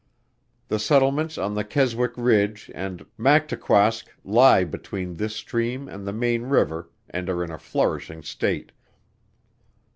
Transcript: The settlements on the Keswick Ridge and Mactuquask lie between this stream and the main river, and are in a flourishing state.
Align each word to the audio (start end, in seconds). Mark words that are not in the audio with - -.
The 0.67 0.79
settlements 0.79 1.37
on 1.37 1.53
the 1.53 1.63
Keswick 1.63 2.13
Ridge 2.17 2.71
and 2.73 3.05
Mactuquask 3.19 4.05
lie 4.25 4.63
between 4.63 5.17
this 5.17 5.35
stream 5.35 5.87
and 5.87 6.07
the 6.07 6.11
main 6.11 6.41
river, 6.45 6.89
and 7.07 7.29
are 7.29 7.43
in 7.43 7.51
a 7.51 7.59
flourishing 7.59 8.23
state. 8.23 8.71